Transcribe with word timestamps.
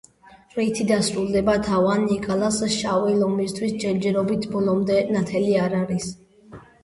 რითი 0.59 0.85
დასრულდება 0.91 1.53
დავა 1.67 1.97
ნიკალას 2.05 2.57
„შავი 2.77 3.13
ლომისთის“ 3.19 3.75
ჯერჯერობით, 3.85 4.49
ბოლომდე 4.57 4.97
ნათელი 5.17 5.53
არ 5.67 5.77
არის. 5.83 6.09